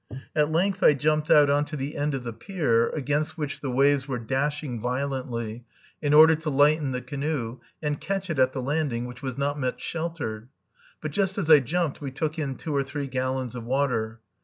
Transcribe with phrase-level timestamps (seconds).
[0.35, 3.69] At length I jumped out on to the end of the pier, against which the
[3.69, 5.63] waves were dashing violently,
[6.01, 9.59] in order to lighten the canoe, and catch it at the landing, which was not
[9.59, 10.49] much sheltered;
[11.01, 14.21] but just as I jumped we took in two or three gallons of water.